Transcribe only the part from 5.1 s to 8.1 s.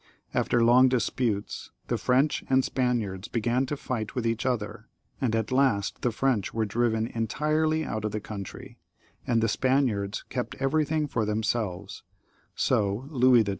and at last the French were driven entirely out